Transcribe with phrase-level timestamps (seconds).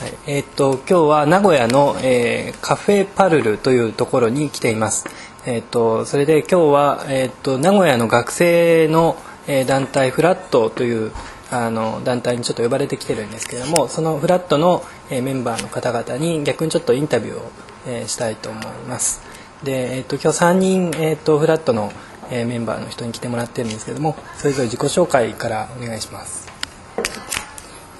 [0.00, 5.04] はいえーっと今日は名古屋の、えーカフェパルルというところに来ています。
[5.44, 9.16] えーっとそれで今日は、えーっと名古屋の学生の、
[9.46, 11.12] えー団体フラットという
[11.50, 17.50] あの団体にちょっと呼ばれてきてるんですけれどもそのフラットの、えメンバーの方々に逆にちょっとインタビューを、
[17.86, 19.20] えしたいと思います。
[19.62, 21.92] で、えーっと今日3人、えーっとフラットの、
[22.30, 26.48] えメンバーの人に来てもらってるんですけどもそれぞれ自己紹介からお願いします。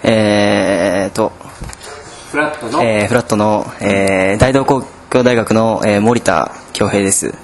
[0.02, 1.32] えーと、
[2.30, 7.34] フラットの、えーフラットの、えー大道工業大学の、えー森田恭平です。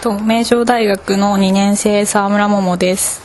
[0.00, 3.20] と名城大学の2年生沢村桃です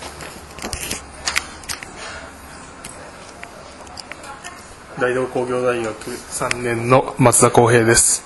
[4.99, 8.23] 大道工業大学3年の松田康平です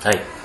[0.00, 0.37] はい。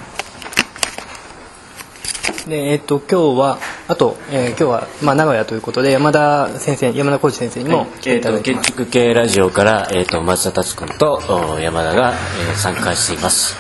[2.48, 3.58] でえっと今日は
[3.88, 11.22] あと、えー今日は、まあ、名古屋ということで山田先生山田浩二先生にも来てえー、いただと建いてます、築系ラジオから、えー、と松田達君と
[11.54, 12.14] お山田が、
[12.50, 13.56] えー参加しています。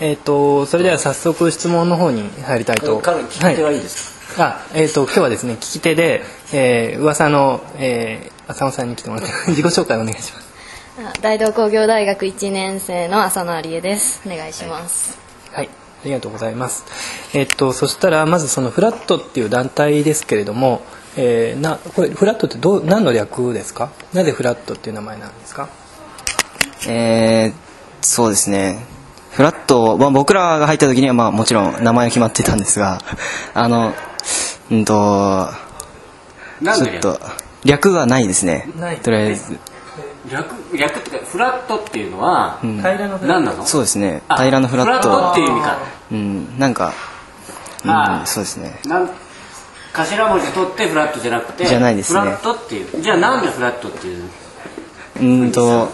[0.00, 2.98] えっとそれでは早速質問の方に入りたいと。
[2.98, 4.52] 彼聞き手はいいですか、はい。
[4.52, 10.52] あえっと今日はですね聞き手で、えー、噂の、えー、浅野さんに来てもらって 自己紹介お願いします。
[10.98, 14.20] あ大道工業大学1年生の浅野有恵です。
[14.26, 15.18] お願いします、
[15.52, 15.68] はい
[16.02, 16.84] ありがとうございます
[17.32, 20.82] えっとそしたらまずそのフラットっていう団体ですけれども、
[21.16, 23.90] えー、なこれフラットってどう何の略ですか？
[24.12, 25.68] なぜフラットっていう名前なんですか？
[26.88, 27.72] えー
[28.04, 28.84] そうですね。
[29.30, 33.00] フラット、まあ、僕らが入った時には、まあ、もちろん名前が決まってたんですが、
[33.54, 33.94] あの、
[34.72, 35.48] うんと、
[36.64, 37.20] ちょっと、
[37.64, 38.96] 略はないですねない。
[38.96, 39.56] とりあえず。
[40.30, 43.66] 略略ってかフラットっていうのは、平らのフラット何なの？
[43.66, 44.22] そうですね。
[44.28, 45.10] あ平らのフラット。
[45.10, 45.78] フラットっていう意味か。
[46.12, 46.92] うん、なんか、
[47.86, 48.80] あうん、そうですね。
[48.86, 49.10] なん
[49.94, 54.22] 頭文字取ってフラットじゃなくてじゃないですねフラットっていうじゃあなんでフラットっていう？
[55.20, 55.88] うんと、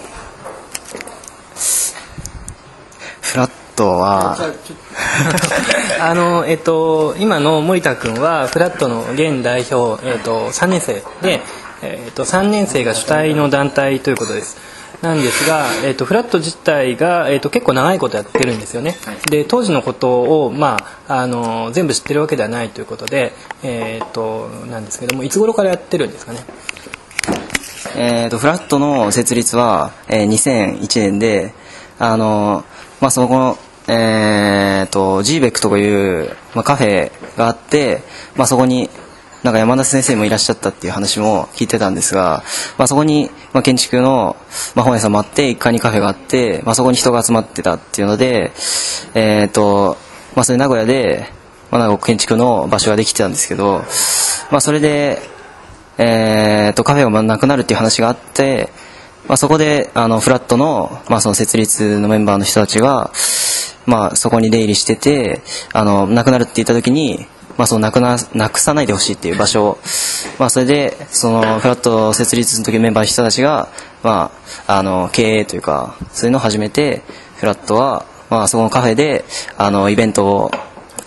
[3.20, 4.36] フラットは、
[6.00, 11.40] あのえっと今の森田君はフラットの現代表、えっと、3年生で、
[11.82, 14.56] えっと、3年生が主体の団体ということです。
[15.02, 18.96] なんですが、えっと、フラット自体が、えっと、結構長いことやってるんですよね、
[19.30, 26.40] で当時のことを、まあ、あの全部知ってるわけではないということで、えっと、なんですけどもいつ頃からやってるんですかね？
[27.96, 31.54] えー、とフラットの設立は、えー2001年で
[31.98, 32.64] あの、
[33.00, 33.58] まあ、そこの、
[33.88, 38.02] えー、と GBEC とかいう、まあ、カフェがあって、
[38.36, 38.90] まあ、そこに
[39.48, 42.42] なんか山田先生もいらっしゃったっていう話も聞いてたんですが、
[42.76, 44.36] まあ、そこに、まあ、建築の、
[44.74, 48.52] まあ、本屋さんもあって1階にカフェがあって、まあ、そこに人が集まってたっていうので、
[49.14, 49.96] えーと
[50.36, 51.30] まあ、それ名古屋で、
[51.70, 53.84] まあ、なんか建築の場所ができてたんですけど、
[54.50, 55.18] まあ、それで
[55.96, 58.68] えー、とカフェがなくなるっていう話があって、
[59.28, 63.10] まあ、そこであのフラットの,、まあその設立のメンバーの人たちが、
[63.86, 65.40] まあ、そこに出入りしてて
[65.72, 67.26] あのなくなるって言った時に、
[67.58, 69.78] まあ、そのなくななくさないでほしいっていう場所を、
[70.38, 73.68] まあ、それでそのフラット設立の時のメンバーの人たちが、
[74.04, 74.30] ま
[74.66, 77.02] あ、あの経営というかそういうのを始めて
[77.36, 79.24] フラットは、まあ、そこのカフェで
[79.56, 80.50] あのイベントを、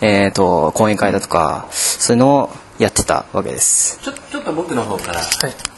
[0.01, 3.99] えー、と講演会だとかそういうのをやってたわけです。
[4.01, 5.25] ちょちょっと僕の方からい。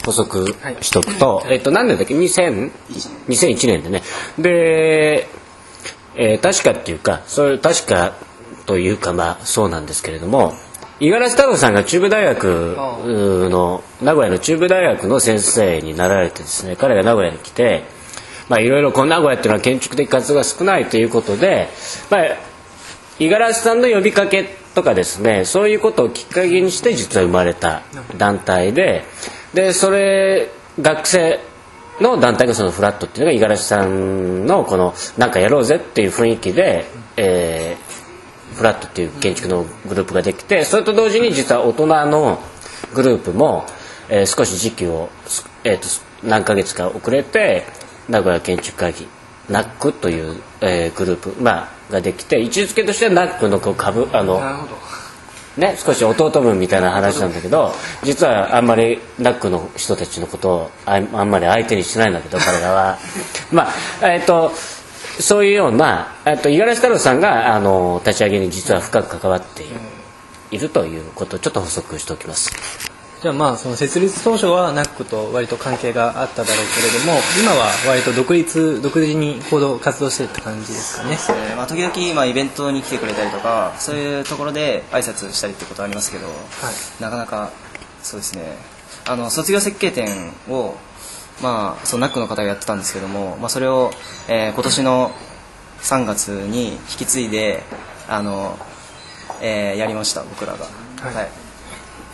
[0.04, 2.70] 補足しとくと、えっと何年だっけ？2000
[3.28, 4.02] 2001年でね。
[4.38, 5.28] で、
[6.16, 8.14] えー確かっていうかそれ確か
[8.66, 10.54] というかまあそうなんですけれども
[11.00, 12.76] 五十嵐太郎さんが中部大学
[13.50, 17.84] の名古屋の中部大学の先生になられてですね彼が名古屋に来て
[18.48, 21.68] まあいろいろこう名古屋っていうのは建築的活動が少ないということで、
[22.10, 22.22] まあ、
[23.18, 27.82] 五十嵐さんの呼びかけとかですねそういうことをきっかけにして実は生まれた
[28.16, 29.04] 団体で
[29.52, 30.48] でそれ
[30.80, 31.40] 学生
[32.00, 36.84] の団体がそのフラットっていうのが五十嵐さんのこのなんかやろうぜっていう雰囲気で、
[37.16, 37.83] えー
[38.54, 42.38] フラットっていう建築のグループができてそれと同時に実は大人の
[42.94, 43.64] グループも、
[44.08, 45.88] えー少し時期を、すえーと
[46.26, 47.64] 何ヶ月か遅れて
[48.08, 49.06] 名古屋建築会議
[49.48, 54.40] NAC という、えーグループ、まあ、ができて位置づけとしては NAC のこう株あの
[55.56, 57.72] ね、少し弟分みたいな話なんだけど
[58.02, 62.98] 実はあんまりナックの人たちのことをああんまり相手にしてないんだけど彼らは。
[63.52, 63.68] ま
[64.02, 64.52] あえっ、と
[65.20, 69.64] そういうような、えっと五十嵐太郎さんがあの立ち上げに実は深く関わって
[70.50, 72.50] いるということをちょっと補足しておきます。
[73.22, 81.16] じゃあまあその設立当初は NAC と割と関係があっただろうけれども今は割と独立独自に行動活動してるって感じですかね。
[81.48, 86.26] えーまあ、時々、まあ、イベントに来てくれたりとかそういうところで挨拶したりってことはありますけど、
[87.00, 87.50] なかなか
[88.02, 88.58] そうですね。
[89.06, 90.74] あの卒業設計展を、
[91.42, 93.90] まあ、そのナックの方がやってたんですけども、まあ、それを、
[94.28, 95.10] えー今年の
[95.80, 97.62] 3月に引き継いで
[98.08, 98.58] あの、
[99.42, 100.64] えーやりました僕らが。
[100.64, 101.28] はい、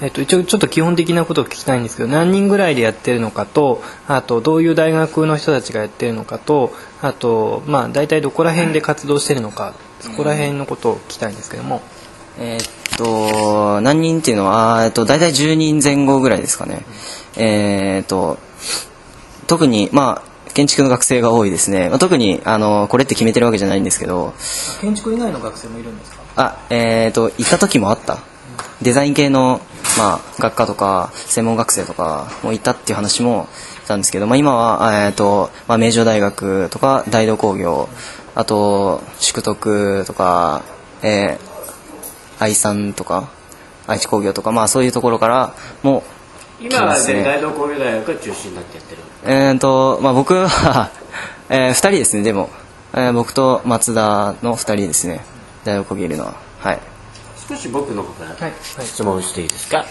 [0.01, 6.73] えっと、一応ちょっと基本的なことを聞きたいんですけど何人ぐらいでやってるのかとあとどういう大学の人たちがやってるのかと
[7.03, 11.83] あと、まあ、大体どこら辺で活動してるのかそこら辺のことを聞きたいんですけども、
[12.39, 16.83] えーっと何人っていうのはえっと大体10人前後ぐらいですかね、
[17.37, 18.39] えーっと
[19.51, 24.33] 特にまあ建築の学生が多いですね、まあ、特にあのこれって決めてるわけじゃないんですけど。
[24.81, 26.23] 建築以外の学生もいるんですか？
[26.37, 28.19] あえーっと行った時もあった。
[28.81, 29.61] デザイン系の、
[29.99, 33.49] まあ、学科とか専門学生とかもいたっていう話も
[33.85, 37.89] したんですけど、まあ、今は、あえーっとまあ、名城大学とか大同工業
[38.35, 40.63] あと淑徳とか、
[41.03, 41.51] えー
[42.43, 43.29] 愛さんとか
[43.87, 46.03] 愛知工業とか、まあ、そういうところからも
[46.59, 50.91] 今は大同工業大学が中心になってやってるえーとまあ、僕は、
[51.51, 52.49] え2人ですねでも、
[52.95, 55.25] えー僕と松田の2人ですね。
[55.65, 56.25] 大学工業いるの。
[56.25, 56.79] ははい。
[57.49, 58.53] 少し僕の方からはい。
[58.85, 59.85] 質問していいですか、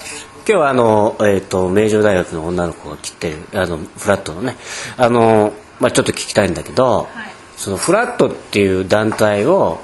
[0.47, 4.57] 今日はあの、えー、と名城大学の女の子が来てるあのフラットのね。
[4.97, 7.07] あの、まあ、ちょっと聞きたいんだけど、
[7.57, 9.79] そのフラットっていう団体を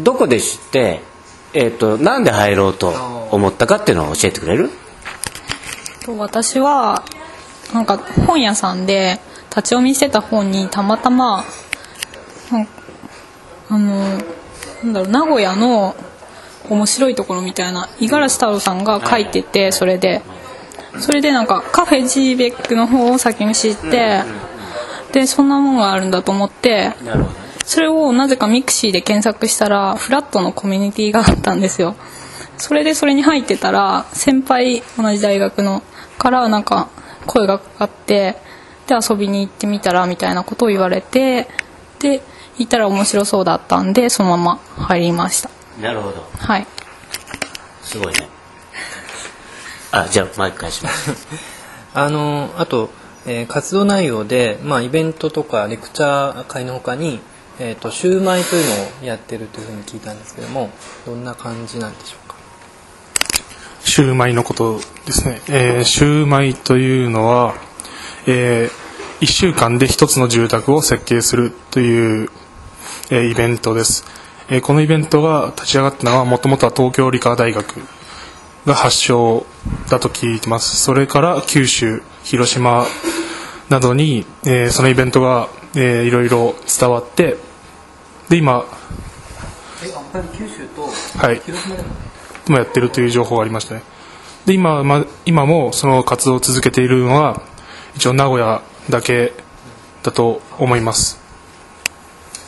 [0.00, 1.00] どこで知って、
[1.52, 2.88] えー、となんで入ろうと
[3.30, 4.70] 思ったかっていうのを教えてくれる？
[6.04, 7.04] と私は
[7.74, 11.44] なんか本屋さんで立ち読みしてた本にたまたま
[13.68, 14.18] あの
[14.84, 15.94] なんだろう名古屋の
[16.70, 20.22] 面白いところみたいな五十嵐太郎さんが書いててそれで。
[21.00, 24.22] それでなんかカフェ G ベックの方を先に知って
[25.12, 26.92] でそんなもんがあるんだと思って
[27.64, 31.96] それをなぜかミクシーで検索したらフラットのコミュニティがあったんですよ。
[32.58, 35.82] それでそれに入ってたら先輩同じ大学の
[36.18, 36.88] からなんか
[37.26, 38.36] 声がかかって
[38.86, 41.48] で遊びに行ってみたらみたいなことを言われて
[41.98, 42.22] で
[42.58, 45.50] 行ったら面白そうだったんでそのまま入りました。
[45.80, 46.24] なるほど。
[46.38, 46.66] はい。
[47.82, 48.28] すごいね。
[49.90, 51.26] あじゃあマイク返します。
[51.94, 52.90] あのあと、
[53.26, 57.20] えー活動内容で、まあ、イベントとかレクチャー会のほかに、
[57.58, 60.70] えー、とシューマイというのをやってるというふうに聞いたんですけども
[61.06, 62.23] どんな感じなんでしょうか？
[63.84, 67.54] シューマイのことですね、えーシューマイというのは、
[68.26, 68.70] え
[69.20, 72.30] 1週間で1つの住宅を設計するという、
[73.10, 74.04] えーイベントです、
[74.48, 77.64] えーこのイベントが立ち上がったのはもともとは東京理科大学
[78.66, 79.44] が発祥
[79.90, 80.76] だと聞いてます。
[80.76, 82.86] それから九州広島
[83.68, 87.36] などに、えーそのイベントが、えーいろいろ伝わって
[88.30, 88.64] で今
[89.84, 90.88] えやっぱり九州と
[91.18, 91.40] はい。
[91.44, 91.88] 広島でも
[92.52, 93.82] もやってるという情報がありましたね。
[94.46, 97.42] で今,、ま、今もその活動を続けているのは
[97.96, 99.32] 一応名古屋だけ
[100.02, 101.18] だと思います。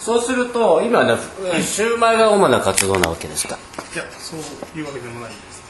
[0.00, 1.16] そうすると今ね
[1.62, 3.58] シューマイが主な活動なわけですか？
[3.94, 4.40] いやそう
[4.78, 5.62] いうわけでもないです。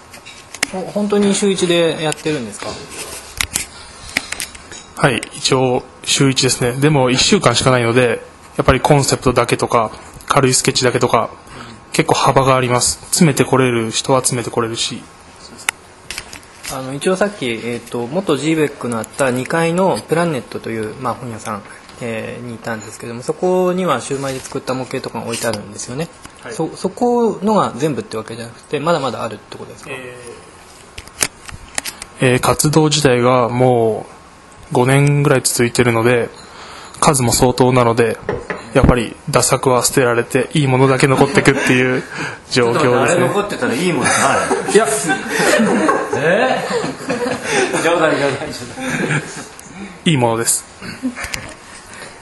[0.72, 2.66] ほ本当に週一でやってるんですか？
[4.96, 6.72] はい一応週1ですね。
[6.72, 8.20] でも1週間しかないので
[8.56, 9.90] やっぱりコンセプトだけとか
[10.26, 11.30] 軽いスケッチだけとか
[11.96, 12.98] 結構幅があります。
[13.06, 15.02] 詰めてこれる人は詰めてこれるし。
[16.70, 21.62] あの一応さっき、えー、と元 GBEC のあった2階のプラネットという、まあ、本屋さん、
[22.02, 26.08] えーにいたんですけどもそこにはシューマイで作った模型とかが置いてあるんですよね、
[26.50, 29.90] そそこのが全部ってわけじゃなくてまだまだあるってことですか、
[32.20, 34.06] えー活動自体がも
[34.72, 36.28] う5年ぐらい続いてるので
[37.00, 38.18] 数も相当なので
[38.76, 42.02] やっぱりダ作は捨てられていいものだけ残っていくっていう
[42.52, 43.30] 状況ですね。
[43.34, 44.86] ってたらいいものがあるいや。
[46.14, 46.58] え？
[47.72, 49.22] ー、冗談冗談冗談
[50.04, 50.66] いいものです。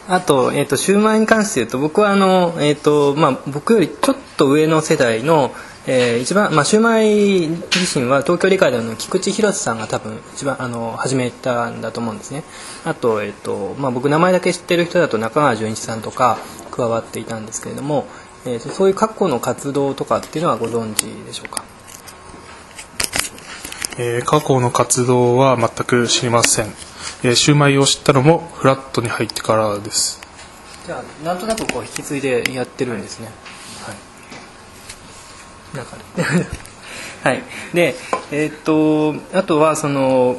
[0.08, 5.52] あと,、えー、とシューマイに関して言うと僕はあの、えーとまあ、僕よりちょっと上の世代の、
[5.87, 12.43] えー一番、まあ、シューマイ自身は東京理科大の菊池博さんが多分一番あの始めたんだと思うんですね。
[12.87, 16.38] あと,、えーとまあ、僕名前だけ知ってる人だと中川純一さんとか
[16.71, 18.07] 加わっていたんですけれども、
[18.47, 21.64] えーとそういう過去の活動とかっていうのはご存知でしょうか？
[23.99, 26.67] えー過去の活動は全く知りません、
[27.25, 30.19] えーシューマイを知ったのもフラットに入ってからです。
[30.87, 33.26] じゃあなんとなくこう引き継いでやってるんですね。
[33.26, 33.35] はい
[35.75, 36.02] なんかね
[37.23, 37.43] はい。
[37.73, 37.95] で
[38.31, 40.37] えーっとあとはその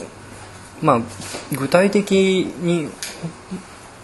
[0.82, 1.02] まあ
[1.52, 2.90] 具体的に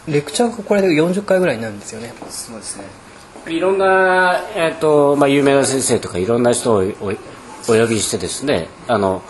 [0.08, 2.14] レクチャーがこれで40回ぐらいになるんですよね。
[2.30, 2.86] そうですね。
[3.48, 7.12] いろんな、えーとまあ、有名な先生とかいろんな人をお
[7.72, 9.24] お呼びしてですねあの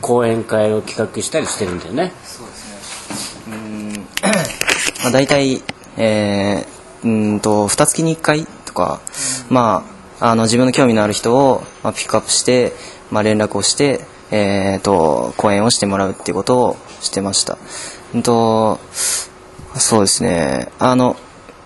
[0.00, 2.12] 講演会を企画したりしてるんだよね。
[2.24, 3.54] そうですね。
[3.54, 4.06] うん。
[5.02, 5.62] まあ、大体、
[5.96, 9.00] えー、うんと2月に1回とか、
[9.48, 12.72] まあ、あの自分の興味のある人を、まあ、ピックアップして、
[13.10, 17.58] まあ、連絡をして、えー、と講演をしてもらうっていうことをしてました。
[18.16, 18.78] んと
[19.74, 21.16] そうですねあの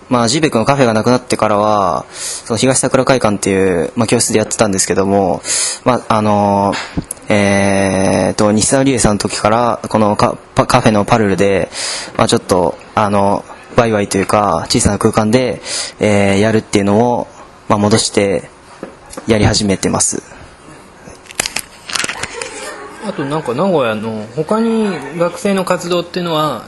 [0.09, 5.41] まあ、ジーベックのカフェがなくなってからは、その東桜会館っていう、まあ、教室でやってたんですけども、
[5.85, 6.73] まあ、あの
[7.29, 11.69] えー、と、西沢理恵さんの時から、このカカフェのパルルで、
[12.17, 13.45] まあ、ちょっと、あの、
[13.77, 15.61] ワイワイというか、小さな空間で、
[16.01, 17.27] えーやるっていうのを、
[17.67, 18.49] まあ、戻して、
[19.27, 20.23] やり始めてます。
[23.05, 26.67] あとなんか名古屋の他に学生の活動っていうのは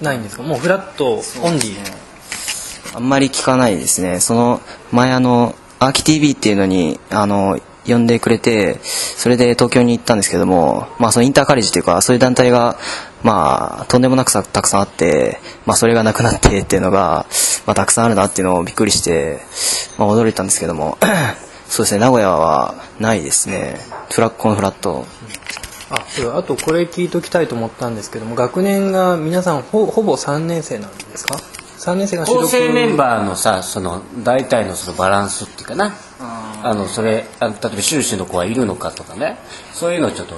[0.00, 0.42] ないんですか？
[0.42, 1.16] もうフラットオ
[1.50, 2.96] ンリー？
[2.96, 4.20] あんまり聞かないですね。
[4.20, 4.60] その
[4.92, 7.58] 前あのアーキ TV っていうのにあの
[7.92, 12.76] 呼んでくれて、それで東京に行ったんですけども、まあそのインターカレッジというかそういう団体が
[13.22, 17.26] まあとんでもなくさたくさんあって、まあそれがなくなって っていうのが
[17.66, 19.40] まあたくさんあるなっていうのをびっくりして、
[19.98, 20.98] まあ驚いたんですけども、
[21.68, 23.80] そうですね名古屋はないですね。
[24.10, 25.06] フラッこのフラット。
[25.92, 31.36] あそうあとこれ聞いときたいと思ったんですけども学年が皆さんほぼ3年生なんですか？
[31.80, 35.94] 3年生が主構力成メンバーのさその大体のそのバランスっていうかな。
[36.62, 39.38] あのそれあの例えば修士の子はいるのかとかね。
[39.72, 40.34] そういうのをちょっと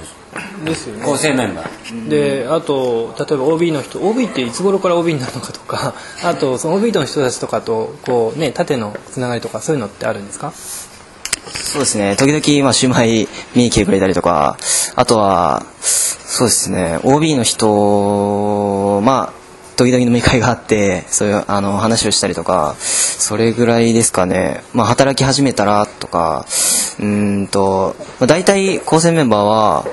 [0.64, 1.04] ですよね。
[1.04, 2.08] 構成メンバー。
[2.08, 5.94] であと例えば OB の人 OB っていつ頃から OB になるのかとか。
[6.22, 10.52] あとその OB の人たちとかとこうね縦のつながりとかそういうのってあるんですか？
[11.52, 12.14] そうですね。
[12.14, 14.56] 時々、まあ、シューマイ見に来てくれたりとか、
[14.94, 19.41] あとは、そうですね、OB の人、まあ、
[19.76, 24.62] 時々飲み会があって、そういう、あの、話をしたりとか、それぐらいですかね。
[24.72, 26.44] まあ、働き始めたらとか、
[26.98, 29.86] うーんと、まあ、大体、構成メンバーは、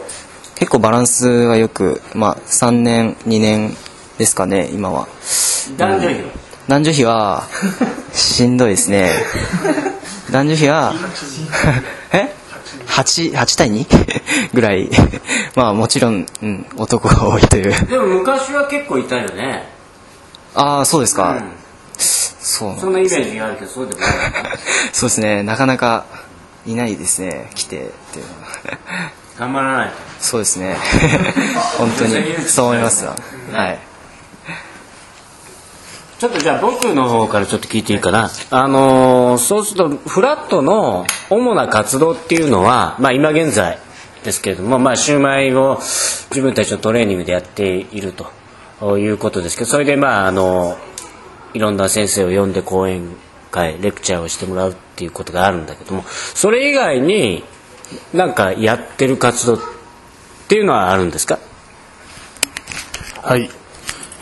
[0.55, 3.75] 結構バランスがよく、まあ、3年、2年
[4.17, 5.07] ですかね、今は。
[5.77, 6.15] 男女比
[6.67, 7.43] 男女比は
[8.13, 9.09] しんどいですね
[10.31, 10.93] 男女比は
[12.13, 12.38] え？
[12.89, 13.85] 8, 8対 2?
[14.53, 14.89] ぐらい。
[15.55, 17.85] まあもちろん、うん、男が多いという。
[17.85, 19.69] でも昔は結構いたよね。
[20.55, 21.51] ああそうですか、うん。
[21.97, 24.09] そうそんなイメージがあるけどそうでもない
[24.91, 25.43] そうですね。
[25.43, 26.05] なかなか
[26.65, 27.49] いないですね。
[27.53, 27.81] 来てっ
[28.11, 29.11] ていうのは。
[29.37, 29.89] 頑張らない。
[29.89, 30.75] とそうですね。
[31.77, 32.13] 本当に。
[32.47, 33.15] そう思いますわ
[33.53, 33.79] はい。
[36.19, 38.29] ちょっとじゃあ僕の方からちょっと聞いていいかな。
[38.49, 43.77] あのーそうするとフラットの主な活動っていうのは、まあ今現在
[44.23, 45.79] ですけれども、まあシューマイを
[46.29, 48.13] 自分たちのトレーニングでやっている
[48.81, 50.77] ということですけど、それでまああの、
[51.53, 53.15] いろんな先生を呼んで講演
[53.51, 57.43] 会、レクチャーをしてもらうっていうことがあるんだけども、それ以外に
[58.13, 59.59] なんかやってる活動っ
[60.47, 61.39] ていうのはあるんですか？
[63.21, 63.49] はい。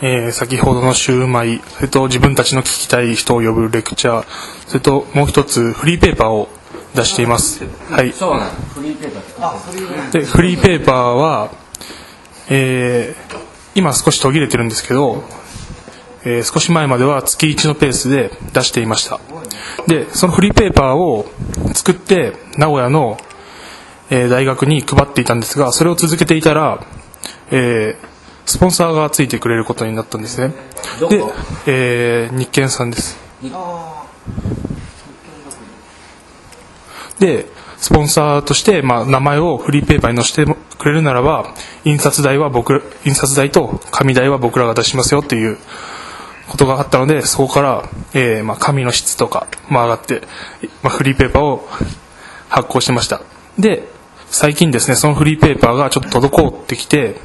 [0.00, 4.26] えー先ほどのシューマイ、それと自分たちの聞きたい人を呼ぶレクチャー、
[4.68, 6.48] それともう一つフリーペーパーを
[6.94, 7.64] 出しています。
[7.90, 8.12] はい。
[8.12, 8.50] そうなの。
[8.74, 11.50] フリーペーパーで、フリーペーパーは、
[12.48, 13.38] えー
[13.74, 15.22] 今少し途切れてるんですけど、
[16.24, 19.20] えー少し前までは月1のペースで出していました。
[19.88, 21.26] で、そのフリーペーパーを
[21.74, 23.18] 作って名古屋の、
[24.10, 26.84] えー大学に配っていたんですが、それを続けていたら、
[27.50, 28.17] えー
[28.48, 30.54] スポンサーがついてくれることになったんですね。
[31.10, 31.22] で、
[31.66, 33.18] えー日健さんです。
[37.18, 45.58] で、スポンサーとして、まあ、名前をフリーペーパーに載せてくれるならば、印刷代は僕ら、印刷代と紙代は僕らが出しますよっていう
[46.48, 50.22] ことがあったので、そこから、えーまあ、紙の質とかも上がって、
[50.82, 51.68] まあ、フリーペーパーを
[52.48, 53.20] 発行してました。
[53.58, 53.86] で、
[54.30, 57.16] 最近ですね、そのフリーペーパーがちょっと滞ってきて、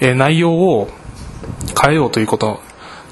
[0.00, 0.88] え内容を
[1.80, 2.60] 変えようということ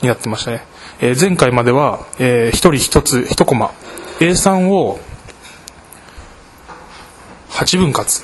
[0.02, 0.64] になってましたね。
[1.00, 3.72] え前回までは、えー一人一つ、一コマ、
[4.20, 5.00] A3 を
[7.50, 8.22] 8分割。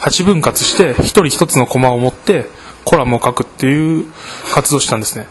[0.00, 2.46] 8分割して一人一つのコマを持って
[2.84, 4.06] コラムを書くっていう
[4.54, 5.26] 活動したんですね。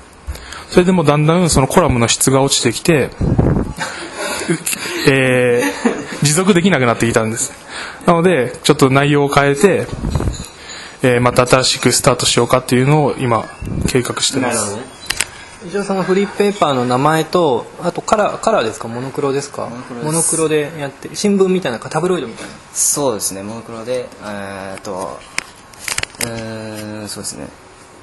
[0.70, 3.10] それでもだんだんそのコラムの質が落ちてきて、
[5.10, 7.54] えー持続できなくなってきたんです。
[8.06, 9.88] なのでちょっと内容を変えて、
[11.08, 13.46] えーまた新しくスタートしようかっていうのを今
[13.88, 14.78] 計画してます。
[15.66, 18.90] 一応そのフリーペーパーの名前とあとカラーカラーですか？
[18.90, 19.70] モノクロですか？
[20.04, 22.52] モノクロでやって新聞みたいなタブロイドみたいな。
[22.74, 23.42] そうですね。
[23.42, 25.18] モノクロでえーっと
[26.20, 27.48] うーんそうですね。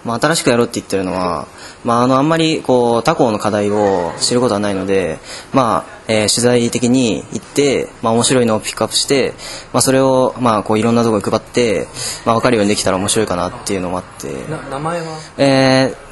[0.04, 1.46] まあ、新しくやろうって言ってるのは、
[1.82, 5.18] まあ、あのあんまりこう他校の課題を知ることはないので、
[5.54, 9.32] まあえー取材的に行って、まあ、面白いのをピックアップして、
[9.72, 11.86] まあ、それを、まあ、こういろんなところに配って、
[12.24, 15.18] まあ、分かるようにできたら面白いかなっていうのもあって、な名前は？
[15.38, 16.04] えー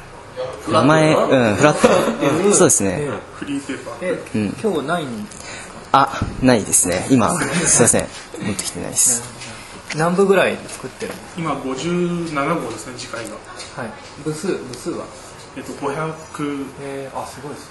[0.71, 2.53] 名前うんフラット。
[2.53, 3.07] そうですね。
[3.35, 3.97] フリーペーパー。
[4.01, 4.17] え、
[4.61, 5.27] 今日ないん
[5.91, 7.05] あないですね。
[7.11, 8.07] 今すいません。
[8.41, 9.21] 持ってきてないです。
[9.95, 11.17] 何部ぐらい作ってるの？
[11.37, 13.35] 今57号ですね次回が。
[13.75, 13.91] はい。
[14.23, 15.05] 部数部数は？
[15.57, 17.69] えっと500えー、あすごいです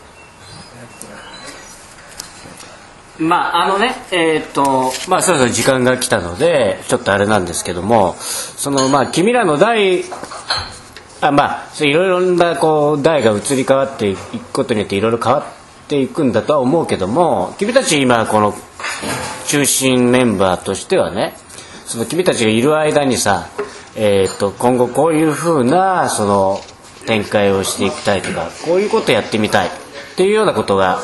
[3.18, 10.04] まああのねえーっとまあそろそろ時間が来たのでちょっとあれなんですけどもそのまあ君らの代
[11.20, 18.54] あまあいろいろなこう代が移り変わっていくことによっていろいろ変わっていくんだとは思うけども君たち今この
[19.46, 21.34] 中心メンバーとしてはね
[21.84, 23.48] その君たちがいる間にさ、
[23.94, 26.60] えーっと今後こういうふうなその
[27.06, 29.70] 展開をしていきたいとかこういうことやってみたいっ
[30.16, 31.00] ていうようなことが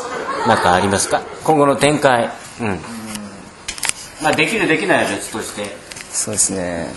[0.47, 1.23] なんかありますか？
[1.45, 2.31] 今後の展開。
[2.61, 2.79] うん。
[4.23, 5.77] まあできるできないは別として。
[6.11, 6.89] そうですね。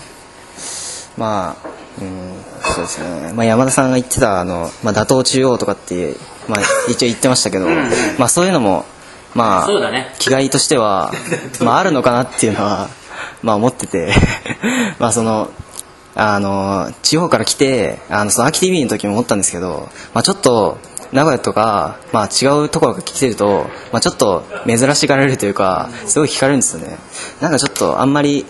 [1.18, 1.68] まあ
[2.02, 2.34] うん
[2.74, 6.16] そうですね、まあ、山田さんが言ってたあの、まあ、打倒中央とかって、
[6.48, 7.68] まあ、一応言ってましたけど、
[8.18, 8.86] まあ、そういうのも
[9.36, 10.14] まあそうだね。
[10.20, 11.12] 気概としては、
[11.62, 12.90] まあ、あるのかなっていうのは、
[13.42, 14.14] まあ、思ってて。
[15.00, 15.50] まあその
[16.14, 20.78] あの地方から来てあのその秋 TV の時も思ったんですけど、まあ、ちょっと
[21.12, 26.98] 名古屋とか、まあ、違うところが来てると、まあ、ちょっと珍しがられるというかすごい惹かれるんですよね
[27.42, 28.46] なんかちょっとあんまり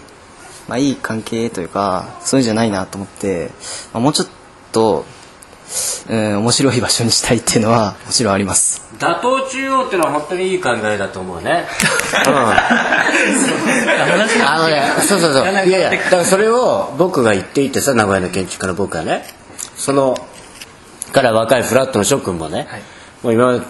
[0.68, 3.50] まあ、いい関係というかそういうんじゃないなと思って、
[3.92, 4.28] まあ、もうちょっ
[4.72, 5.04] と、
[6.10, 11.66] うん、面白い場所にしたいっていうのはもちろんあります打倒中央っていうのは本当にいい考えだと思うね。
[12.28, 12.34] うん。
[14.46, 15.44] あのね、そうそうそう。
[15.44, 19.24] いやいや、だからそれを僕が言っていてさ、名古屋の建築家の僕はね、
[19.76, 20.16] その、
[21.12, 22.68] から若いフラットの諸君もね、
[23.24, 23.66] もう今、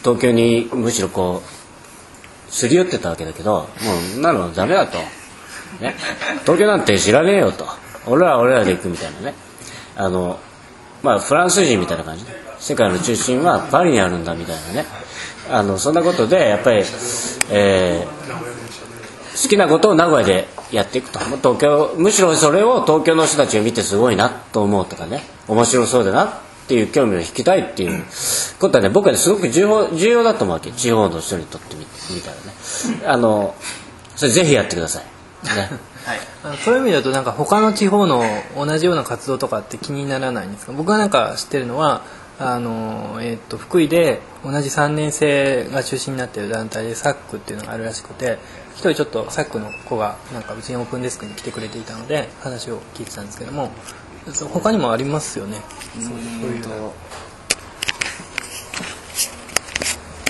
[0.00, 3.68] 東京にむしろこう、すり寄ってたわけだけど、も
[4.16, 4.98] う、なのダメだと。
[5.80, 5.94] ね。
[6.42, 7.66] 東京なんて知らねえよと。
[8.06, 9.34] 俺らは俺らで行くみたいなね。
[9.96, 10.38] あの、
[11.02, 14.86] まあ、フランス人みたいな感じで世界の中心はパリにあるんだみたいなね
[15.50, 16.84] あのそんなことでやっぱり、
[17.50, 18.52] えー
[19.32, 26.38] 好きなことを名古屋でやっていくともう東京むしろそれを東京の人たちが見てすごいなと思うとかね面白そうだな
[26.72, 28.02] っていう興味を引きたいっていう。
[28.58, 30.72] ことはね僕はねすごく重要重要だと思うわけ。
[30.72, 32.42] 地方の人にとってみ見たらね。
[33.06, 33.54] あの
[34.16, 35.04] それぜひやってください、
[35.56, 35.70] ね、
[36.44, 38.22] あのそういう意味だとなんか他の地方の
[38.56, 40.72] 同じような活動とかって気にならないんですか？
[40.72, 42.02] 僕がなんか知ってるのは
[42.38, 48.38] あの、えー、と福井で同じ3年生が中心になっている団体でサックっていうのがあるらしくて
[48.74, 53.70] 一人ちょっとサックの子がなんかうちにオープンデスクに来てくれていたので話を聞いてたんですけども
[54.52, 55.60] 他にもありますよね。
[55.94, 56.12] そう
[56.48, 56.64] いう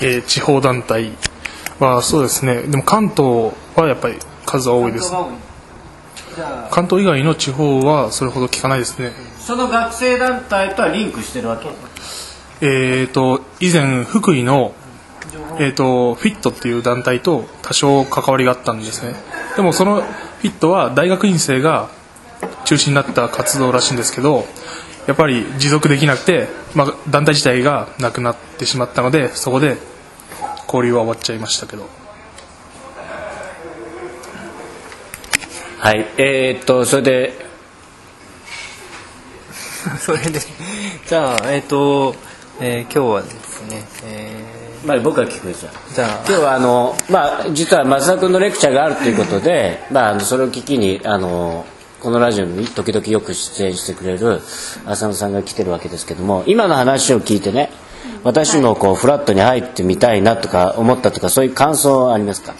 [0.00, 1.12] えー地方団体
[1.78, 2.62] はそうですね。
[2.62, 5.10] でも関東はやっぱり数は多いです。
[5.10, 9.12] じゃあ関東以外の地方はそれほど聞かないですね。
[9.38, 11.68] その学生団体とはリンクしてるわけ？
[12.66, 14.72] えー、と以前福井の、
[15.58, 19.14] えー、とフィットっていう団体と多少関わりがあったんですね。
[19.56, 21.90] でもそのフィットは大学院生が
[22.64, 24.46] 中心になった活動らしいんですけど
[25.06, 29.76] やっぱり持続できなくて、まあ、団体自体がなくなってしまったのでそこで
[30.66, 31.88] 交流は終わっちゃいましたけど。
[35.78, 37.46] はいえー、っとそれで
[39.98, 40.40] それで
[41.08, 42.14] じゃあえっ、と、
[42.60, 51.66] えー今日はですね、えまあ僕が聞くじゃじゃあ今日はあの、まあ、実は増田君のレクチャーがあるということで、まあ、あのそれを聞きにあの
[52.02, 54.40] このラジオに時々よく出演してくれる
[54.86, 57.70] 浅野さんが来てるわけですけども今の話を聞いてね
[58.24, 62.54] 私もこうフラットに入ってみたいなとか思ったとかそういう感想はありますか？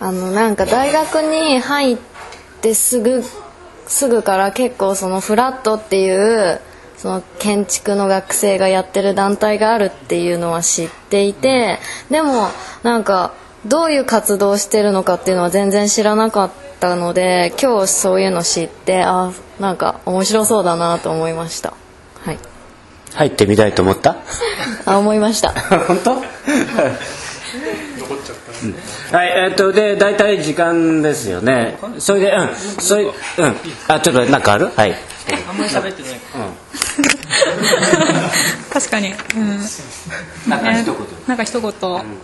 [0.00, 1.98] あのなんか大学に入っ
[2.60, 3.22] てすぐ
[3.86, 6.60] すぐから結構そのフラットっていう
[6.96, 11.78] その建築の学生がやってる団体があるっていうのは知っていて
[12.10, 12.48] でも
[12.82, 13.32] なんか
[13.64, 16.71] どういう活動をしてるのかっていうのは全然知らなかった。
[16.96, 21.74] ので今日そういうの知ってあなんか面白そうだなと思いました。
[22.24, 22.38] はい。
[23.14, 24.16] 入ってみたいと思った？
[24.86, 25.50] あ思いました。
[25.86, 26.14] 本当？
[29.12, 31.78] はい、えっと、で、大体時間ですよね。
[31.98, 33.12] それで、うん、それ、うん、
[33.88, 34.70] あ、ちょっと、なんかある？
[34.76, 34.94] はい。
[35.48, 36.20] あんまり喋ってない
[38.72, 39.60] 確かに、うん、
[40.48, 40.96] なんか一言。
[41.26, 41.72] なんか一言、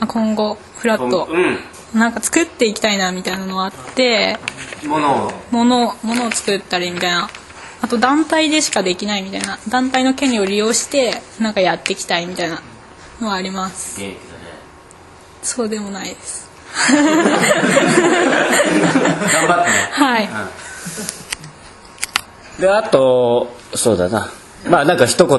[0.00, 1.58] あ今後フラット、うん。
[1.94, 4.38] なんか作っていきたいなみたいなのあって
[4.87, 5.33] ものを。
[5.51, 7.31] ものものを作ったりみたいな
[7.81, 12.61] あと団体でしかできないみたいな団体の権利を利用してなんかやっていきたいみたいな
[13.20, 14.20] のはあります元気だね。
[15.42, 16.48] そうでもないです
[16.88, 17.05] 頑
[19.46, 19.77] 張ってね。
[19.90, 20.29] はい、
[22.61, 24.31] で、あと、そうだな。
[24.66, 25.38] まあ、なんか一言、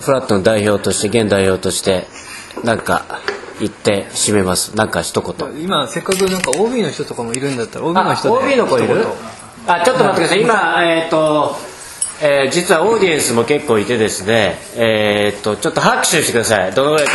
[0.00, 2.06] フラットの代表として現代表として
[2.64, 3.04] なんか
[3.58, 4.76] 言って締めます。
[4.76, 5.62] なんか一言。
[5.62, 8.46] 今せっかくなんか OB の人とかもいるんだったら OB のあ人で。
[8.46, 9.06] OB の子いる？
[9.66, 10.42] あちょっと待ってください。
[10.42, 11.56] 今えっ、と、
[12.22, 14.56] えー実はオーディエンスも結構いてですね。
[14.76, 16.72] えっ、とちょっと拍手してください。
[16.72, 17.06] どのぐらい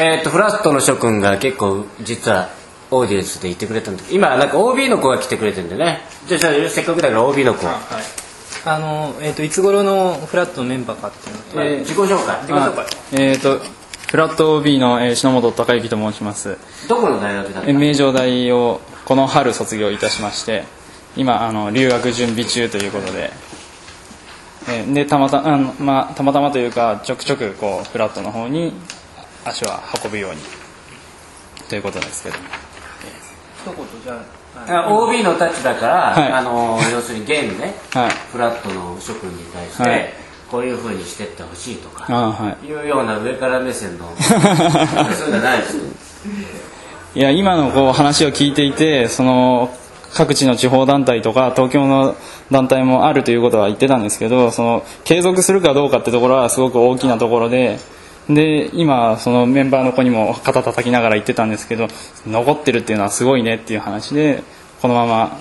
[0.00, 2.48] えっとフラットの諸君が結構実は
[2.90, 6.00] オーディエンスでいてくれたんで今なんか OB の子が来てくれてるんでね。
[6.26, 7.66] じゃあじゃあせっかくだから OB の子、
[8.64, 12.86] あの、えー、といつ頃のフラットのメンバーかっていうのと、えー自己紹介自己紹介。
[13.12, 13.58] えっ、と
[14.10, 16.58] フラット OB の、えー篠本孝之と申します。
[16.88, 20.64] どこの大学だったえー名城大をこの春卒業いたしまして
[21.16, 23.32] 今あの留学準備中ということで、
[24.68, 28.72] えーでたまたあの、まあ、たまたまというかちょくちょくこうフラットの方に
[29.44, 29.68] 足を
[30.04, 30.40] 運ぶように。
[31.68, 32.36] ということですけど。
[33.64, 36.32] 一言じゃ OB の立場から、はい。
[36.32, 37.74] あの要するに現ね。
[37.92, 38.10] はい。
[38.30, 40.22] フラットの諸君に対して、はい。
[40.52, 42.66] こういうふうにしてってほしいとかはい。
[42.66, 45.78] いうような上から目線の そういうのはないです
[47.16, 49.70] いや今のこう話を聞いていてその
[50.12, 52.16] 各地の地方団体とか東京の
[52.50, 57.78] 団体もあるということは言ってたんですけどその継続するかどうかってところはすごく大きなところで
[58.28, 61.88] で今そのメンバーの子にも肩叩きながら言ってたんですけど
[62.26, 64.42] 残ってるっていうのはすごいねっていう話で
[64.80, 65.38] このまま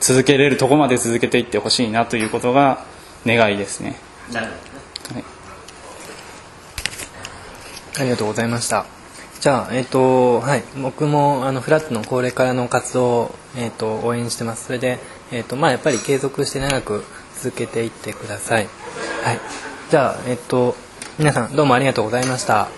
[0.00, 2.84] 続けれるとこまで続けていってほしいなということが
[3.26, 3.96] 願いですね。
[4.32, 4.56] なるほど
[7.98, 8.84] ありがとうございました。
[9.40, 10.62] じゃあえっ、とはい。
[10.82, 14.66] 僕もあのフラットのこれからの活動を、えっと応援してます。
[14.66, 14.98] それで、
[15.32, 17.04] えっとまあ、やっぱり継続して長く
[17.40, 18.68] 続けていってください。
[19.24, 19.40] はい。
[19.90, 20.76] じゃあえっ、と
[21.18, 22.68] 皆さんどうもありがとうございました。